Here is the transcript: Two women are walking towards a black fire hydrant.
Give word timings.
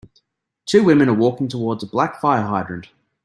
Two 0.65 0.83
women 0.83 1.09
are 1.09 1.13
walking 1.13 1.47
towards 1.47 1.83
a 1.83 1.85
black 1.85 2.19
fire 2.21 2.41
hydrant. 2.47 2.89